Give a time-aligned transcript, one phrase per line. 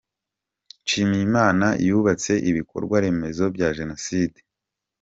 [0.83, 4.39] Nshimiyimana yubatse ibikorwa remezo bya Jenoside